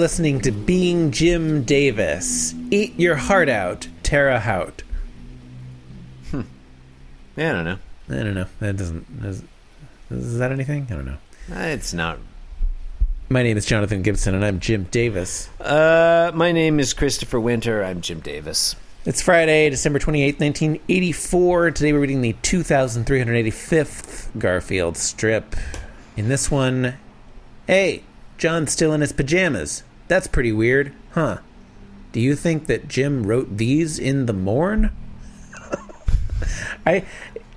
[0.00, 2.54] listening to Being Jim Davis.
[2.70, 4.82] Eat your heart out, Tara Hout.
[6.32, 6.42] I
[7.36, 7.78] don't know.
[8.08, 8.46] I don't know.
[8.60, 9.06] That doesn't.
[9.22, 9.42] Is,
[10.10, 10.86] is that anything?
[10.90, 11.18] I don't know.
[11.54, 12.18] Uh, It's not.
[13.28, 15.48] My name is Jonathan Gibson, and I'm Jim Davis.
[15.60, 17.84] Uh, my name is Christopher Winter.
[17.84, 18.74] I'm Jim Davis.
[19.04, 21.70] It's Friday, December 28th, 1984.
[21.72, 25.56] Today we're reading the 2385th Garfield strip.
[26.16, 26.94] In this one,
[27.66, 28.02] hey,
[28.38, 29.82] John's still in his pajamas.
[30.10, 31.38] That's pretty weird, huh?
[32.10, 34.90] Do you think that Jim wrote these in the morn?
[36.84, 37.04] I.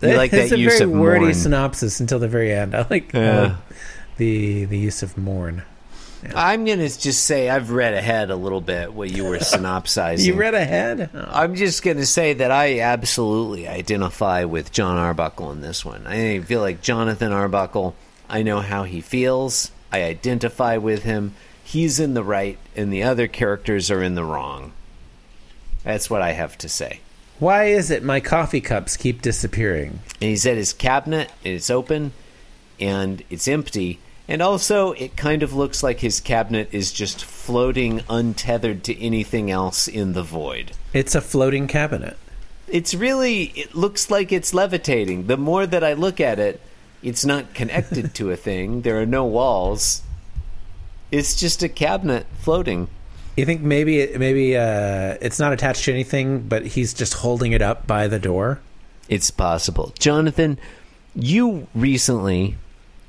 [0.00, 1.34] You like it's that a use very wordy morn.
[1.34, 2.74] synopsis until the very end.
[2.74, 3.40] I like Yeah.
[3.40, 3.56] uh,
[4.16, 5.62] the the use of morn.
[6.34, 10.24] I'm gonna just say I've read ahead a little bit what you were synopsizing.
[10.26, 11.10] You read ahead?
[11.12, 11.24] Oh.
[11.30, 16.06] I'm just gonna say that I absolutely identify with John Arbuckle in this one.
[16.06, 17.94] I feel like Jonathan Arbuckle.
[18.28, 19.70] I know how he feels.
[19.92, 21.34] I identify with him.
[21.68, 24.72] He's in the right, and the other characters are in the wrong.
[25.84, 27.00] That's what I have to say.
[27.38, 30.00] Why is it my coffee cups keep disappearing?
[30.20, 32.12] and he's at his cabinet and it's open
[32.80, 38.00] and it's empty and also it kind of looks like his cabinet is just floating
[38.08, 42.16] untethered to anything else in the void It's a floating cabinet.
[42.66, 46.60] it's really it looks like it's levitating the more that i look at it
[47.02, 50.02] it's not connected to a thing there are no walls
[51.10, 52.88] it's just a cabinet floating
[53.36, 57.52] You think maybe it, maybe uh, it's not attached to anything, but he's just holding
[57.52, 58.60] it up by the door?
[59.08, 59.92] It's possible.
[59.98, 60.58] Jonathan,
[61.14, 62.56] you recently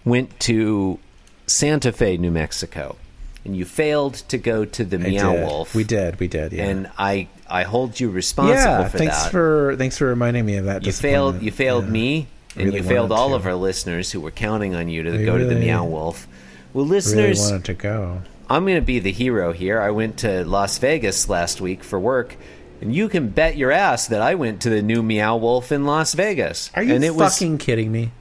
[0.05, 0.99] went to
[1.47, 2.95] Santa Fe, New Mexico,
[3.43, 5.45] and you failed to go to the I Meow did.
[5.45, 5.75] Wolf.
[5.75, 6.19] We did.
[6.19, 6.53] We did.
[6.53, 6.65] Yeah.
[6.67, 8.87] And I I hold you responsible yeah.
[8.87, 9.31] for thanks that.
[9.31, 10.85] for thanks for reminding me of that.
[10.85, 11.91] you failed you failed Yeah.
[11.91, 13.35] me and Really you failed all to.
[13.35, 16.27] of our listeners who were counting on you to go to the Meow Wolf.
[16.73, 18.21] Well, Really listeners, wanted to go.
[18.49, 19.79] I'm going to be the hero here.
[19.79, 22.35] I went to Las Vegas last week for work,
[22.81, 25.85] and you can bet your ass that I went to the new Meow Wolf in
[25.85, 26.71] Las Vegas.
[26.75, 28.11] Are you and it was fucking kidding me?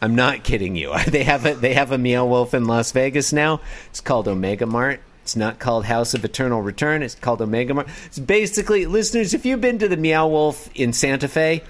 [0.00, 0.94] I'm not kidding you.
[1.08, 3.60] They have a they have a Meow Wolf in Las Vegas now.
[3.88, 5.00] It's called Omega Mart.
[5.22, 7.02] It's not called House of Eternal Return.
[7.02, 7.88] It's called Omega Mart.
[8.04, 11.62] It's basically, listeners, if you've been to the Meow Wolf in Santa Fe,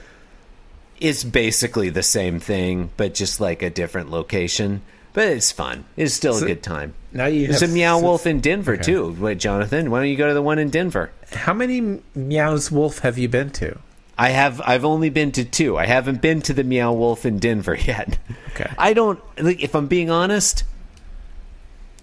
[1.00, 4.82] it's basically the same thing, but just like a different location.
[5.14, 5.84] But it's fun.
[5.96, 6.92] It's still So- a good time.
[7.12, 8.82] Now you There's have a Meow s- Wolf in Denver Okay.
[8.82, 9.16] too.
[9.18, 11.10] Wait, Jonathan, why don't you go to the one in Denver?
[11.32, 13.78] How many meows wolf have you been to?
[14.18, 14.60] I have.
[14.64, 15.76] I've only been to two.
[15.78, 18.18] I haven't been to the Meow Wolf in Denver yet.
[18.54, 18.70] Okay.
[18.78, 19.18] I don't.
[19.36, 20.62] If I'm being honest,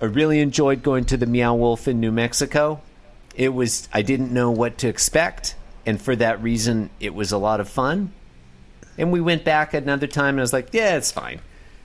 [0.01, 2.81] I really enjoyed going to the Meow Wolf in New Mexico.
[3.35, 3.87] It was.
[3.93, 5.55] I didn't know what to expect,
[5.85, 8.11] and for that reason, it was a lot of fun.
[8.97, 11.39] And we went back another time, and I was like, "Yeah, it's fine."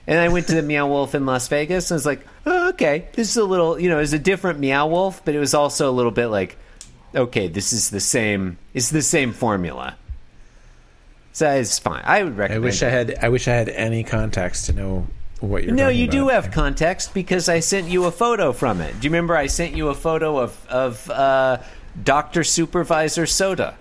[0.07, 2.69] And I went to the Meow Wolf in Las Vegas, and I was like, oh,
[2.69, 3.79] "Okay, this is a little.
[3.79, 6.57] You know, it's a different Meow Wolf, but it was also a little bit like."
[7.15, 8.57] okay, this is the same.
[8.73, 9.97] It's the same formula.
[11.33, 12.01] So it's fine.
[12.05, 12.63] I would recommend.
[12.63, 13.15] I wish I had.
[13.21, 15.07] I wish I had any context to know
[15.39, 15.73] what you're.
[15.73, 16.43] no, you do about.
[16.45, 18.99] have context because I sent you a photo from it.
[18.99, 21.59] Do you remember I sent you a photo of of uh,
[22.01, 23.77] Doctor Supervisor Soda?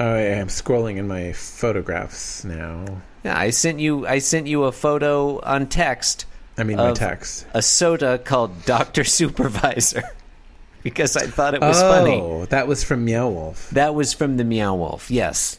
[0.00, 2.84] Oh, yeah, I'm scrolling in my photographs now.
[3.24, 4.06] Yeah, I sent you.
[4.06, 6.26] I sent you a photo on text.
[6.56, 7.46] I mean, my text.
[7.54, 10.02] A soda called Doctor Supervisor
[10.82, 12.20] because I thought it was oh, funny.
[12.20, 13.70] Oh, that was from Meow Wolf.
[13.70, 15.10] That was from the Meow Wolf.
[15.10, 15.58] Yes.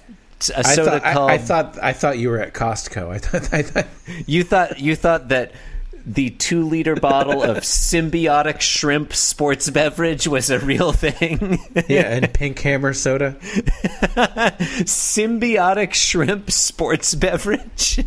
[0.55, 3.09] A I soda thought, I- called I, thought I thought you were at Costco.
[3.09, 3.87] I thought I thought
[4.25, 5.51] You thought you thought that
[6.05, 11.59] the two liter bottle of symbiotic shrimp sports beverage was a real thing.
[11.87, 13.35] yeah, and Pink Hammer soda.
[14.85, 18.03] symbiotic shrimp sports beverage.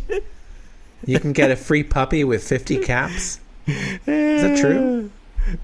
[1.05, 3.39] You can get a free puppy with 50 caps.
[3.67, 5.11] Is that true?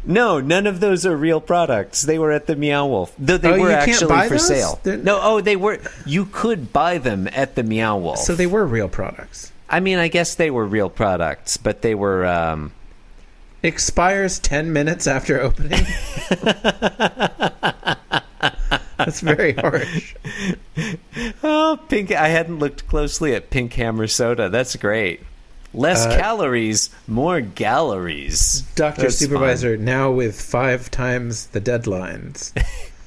[0.05, 2.01] no, none of those are real products.
[2.01, 3.13] They were at the Meow Wolf.
[3.17, 4.47] Though they Oh, were actually for those?
[4.47, 4.79] sale.
[4.83, 5.79] They're- No, oh, they were.
[6.05, 8.19] You could buy them at the Meow Wolf.
[8.19, 9.51] So they were real products.
[9.69, 12.25] I mean, I guess they were real products, but they were.
[12.25, 12.71] Um,
[13.61, 15.85] Expires 10 minutes after opening.
[18.97, 20.15] That's very harsh.
[21.43, 22.11] Oh, pink!
[22.11, 24.49] I hadn't looked closely at Pink Hammer soda.
[24.49, 25.21] That's great.
[25.73, 28.61] Less Uh, calories, more galleries.
[28.75, 29.03] Dr.
[29.03, 32.51] That's Supervisor now with five times the deadlines.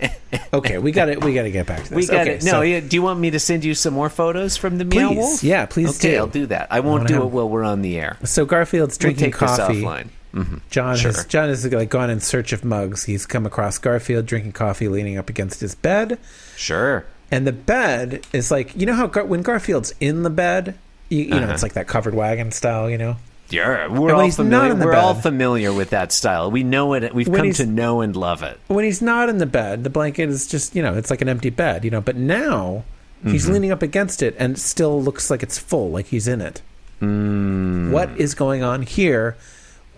[0.54, 1.22] okay, we got it.
[1.22, 1.96] We got to get back to this.
[1.96, 2.44] We got okay, it.
[2.44, 4.84] No, so- yeah, do you want me to send you some more photos from the
[4.84, 5.16] Meow Please.
[5.19, 5.44] Wolf?
[5.44, 6.19] Yeah, please Okay, do.
[6.19, 6.69] I'll do that.
[6.70, 8.16] I won't wanna do have- it while we're on the air.
[8.25, 9.82] So Garfield's We'll drinking this coffee.
[9.82, 10.08] offline.
[10.32, 11.12] hmm John Sure.
[11.12, 13.04] has John has like gone in search of mugs.
[13.04, 16.19] He's come across Garfield drinking coffee, leaning up against his bed,
[16.56, 17.04] Sure.
[17.31, 20.75] and the bed is like you know how Gar- when Garfield's in the bed,
[21.10, 21.52] you, you know Uh-huh.
[21.52, 23.16] it's like that covered wagon style, you know.
[23.52, 24.75] Yeah, we're all familiar.
[24.75, 26.50] We're all familiar with that style.
[26.50, 27.14] We know it.
[27.14, 28.58] We've When come to know and love it.
[28.69, 31.28] when he's not in the bed, the blanket is just, you know, it's like an
[31.28, 32.84] empty bed, you know, but now
[33.25, 33.52] he's Mm-hmm.
[33.52, 36.62] leaning up against it and it still looks like it's full, like he's in it.
[37.00, 37.90] Mm.
[37.90, 39.37] What is going on here?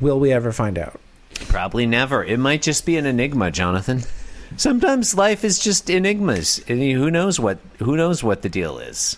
[0.00, 1.00] Will we ever find out?
[1.48, 2.24] Probably never.
[2.24, 4.02] It might just be an enigma, Jonathan.
[4.56, 9.16] Sometimes life is just enigmas, and who knows what who knows what the deal is.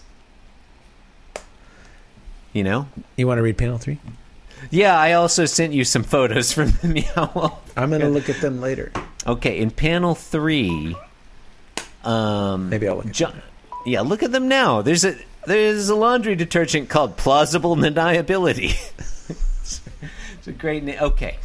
[2.52, 2.88] You know?
[3.16, 3.98] You want to read panel three?
[4.70, 7.72] Yeah, I also sent you some photos from the Meow Wolf.
[7.76, 8.92] I'm going to look at them later.
[9.26, 10.96] Okay, in panel three,
[12.04, 13.32] um, Maybe I'll look at Jo-
[13.84, 14.82] yeah, look at them now.
[14.82, 15.16] There's a
[15.46, 18.70] there's a laundry detergent called Plausible Deniability.
[20.38, 20.98] it's a great name.
[21.00, 21.38] Okay,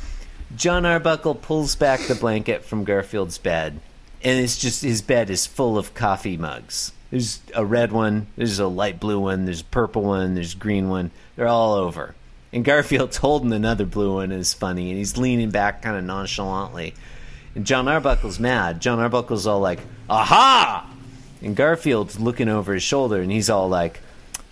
[0.56, 3.80] John Arbuckle pulls back the blanket from Garfield's bed,
[4.24, 6.94] and it's just his bed is full of coffee mugs.
[7.10, 10.58] There's a red one, there's a light blue one, there's a purple one, there's a
[10.58, 11.12] green one.
[11.36, 12.16] They're all over.
[12.54, 16.04] And Garfield's holding another blue one, and it's funny, and he's leaning back kind of
[16.04, 16.94] nonchalantly.
[17.56, 18.82] And John Arbuckle's mad.
[18.82, 20.90] John Arbuckle's all like, "Aha!"
[21.42, 24.02] And Garfield's looking over his shoulder, and he's all like,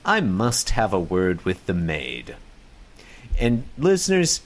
[0.06, 2.36] "I must have a word with the maid."
[3.40, 4.42] And listeners,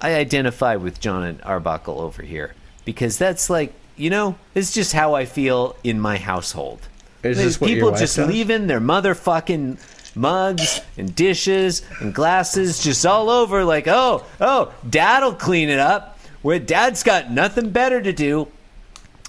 [0.00, 2.54] I identify with John and Arbuckle over here
[2.84, 6.80] because that's like, you know, it's just how I feel in my household.
[7.22, 8.28] Is this people just does?
[8.28, 9.78] leaving their motherfucking
[10.14, 16.18] mugs and dishes and glasses just all over like, "Oh, oh, dad'll clean it up."
[16.42, 18.48] Where dad's got nothing better to do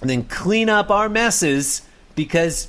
[0.02, 1.82] than clean up our messes
[2.14, 2.68] because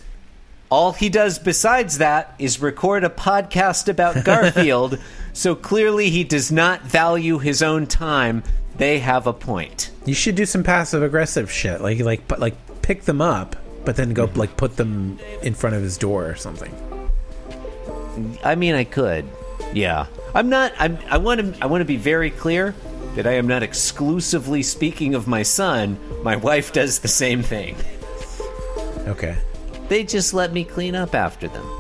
[0.70, 5.00] all he does besides that is record a podcast about Garfield.
[5.34, 8.44] so clearly he does not value his own time.
[8.78, 9.92] They have a point.
[10.06, 13.56] You should do some passive aggressive shit, like like but like pick them up,
[13.86, 14.40] but then go mm-hmm.
[14.40, 16.74] like put them in front of his door or something.
[18.44, 19.26] I mean, I could.
[19.74, 20.08] Yeah.
[20.34, 22.76] I'm not I'm I want to I want to be very clear
[23.16, 25.98] that I am not exclusively speaking of my son.
[26.24, 27.76] My wife does the same thing.
[29.08, 29.38] Okay.
[29.88, 31.77] They just let me clean up after them.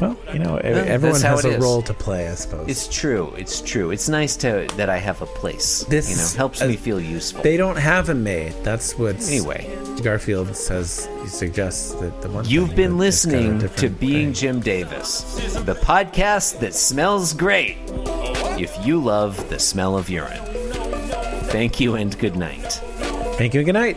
[0.00, 1.62] Well, you know, everyone how has it a is.
[1.62, 2.68] role to play, I suppose.
[2.68, 3.32] It's true.
[3.36, 3.90] It's true.
[3.90, 5.84] It's nice to that I have a place.
[5.88, 7.42] This- you know, helps uh, me feel useful.
[7.42, 8.54] they don't have a maid.
[8.62, 9.68] That's what Anyway.
[10.02, 11.08] Garfield says.
[11.22, 14.32] He suggests that the one You've thing been that it's got listening to different Being.
[14.32, 15.22] Jim Davis,
[15.64, 17.76] the podcast that smells great
[18.60, 20.38] if you love the smell of urine.
[21.50, 22.80] Thank you and good night.
[23.38, 23.96] Thank you and good night.